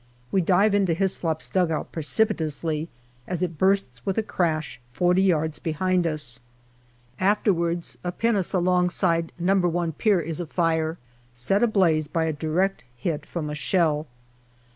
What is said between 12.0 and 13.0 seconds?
by a direct